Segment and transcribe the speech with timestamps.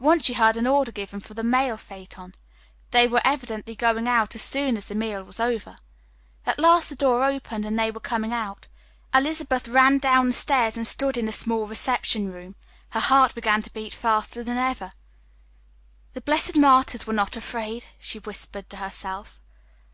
[0.00, 2.34] Once she heard an order given for the mail phaeton.
[2.92, 5.76] They were evidently going out as soon as the meal was over.
[6.46, 8.68] At last the door opened and they were coming out.
[9.12, 12.54] Elizabeth ran down the stairs and stood in a small reception room.
[12.92, 14.92] Her heart began to beat faster than ever.
[16.14, 19.42] "The blessed martyrs were not afraid," she whispered to herself.